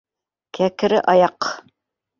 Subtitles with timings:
[0.59, 1.55] —Кәкре аяҡ.